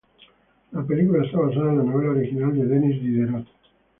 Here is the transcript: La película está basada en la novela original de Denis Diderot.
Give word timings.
La 0.71 0.81
película 0.83 1.23
está 1.23 1.37
basada 1.39 1.69
en 1.73 1.77
la 1.77 1.83
novela 1.83 2.09
original 2.13 2.57
de 2.57 2.65
Denis 2.65 2.99
Diderot. 3.03 3.45